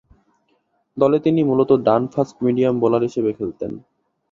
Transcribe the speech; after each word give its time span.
দলে 0.97 1.17
তিনি 1.19 1.41
মূলতঃ 1.43 1.75
ডান 1.85 2.01
ফাস্ট-মিডিয়াম 2.07 2.75
বোলার 2.79 3.01
হিসেবে 3.01 3.31
খেলতেন। 3.33 3.71